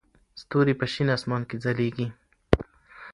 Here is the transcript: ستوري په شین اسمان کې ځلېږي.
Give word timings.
ستوري 0.41 0.73
په 0.79 0.85
شین 0.93 1.07
اسمان 1.17 1.41
کې 1.49 1.55
ځلېږي. 1.63 2.07